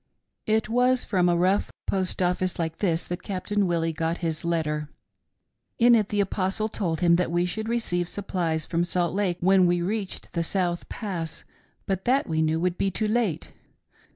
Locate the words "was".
0.67-1.03